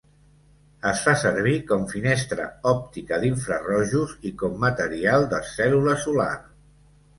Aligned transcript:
Es 0.91 1.01
fa 1.07 1.11
servir 1.23 1.53
com 1.71 1.83
finestra 1.91 2.47
òptica 2.71 3.21
d'infrarojos 3.25 4.17
i 4.33 4.35
com 4.43 4.59
material 4.67 5.31
de 5.37 5.45
cèl·lula 5.53 5.97
solar. 6.09 6.31